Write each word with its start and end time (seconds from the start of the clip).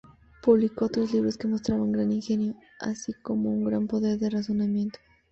Publicó 0.41 0.85
otros 0.85 1.13
libros 1.13 1.37
que 1.37 1.47
mostraban 1.47 1.91
gran 1.91 2.11
ingenio, 2.11 2.55
así 2.79 3.13
como 3.21 3.51
un 3.51 3.63
gran 3.65 3.85
poder 3.85 4.17
de 4.17 4.31
razonamiento. 4.31 4.97